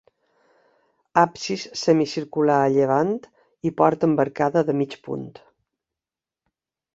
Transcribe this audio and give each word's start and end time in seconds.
Absis 1.23 1.65
semicircular 1.81 2.55
a 2.61 2.71
llevant 2.77 3.13
i 3.71 3.73
porta 3.83 4.09
amb 4.09 4.25
arcada 4.25 4.65
de 4.71 4.77
mig 4.81 4.97
punt. 5.09 5.29